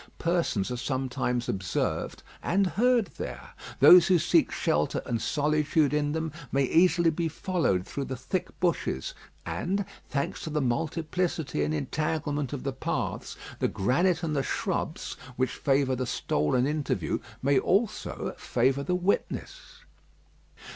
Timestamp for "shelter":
4.51-5.03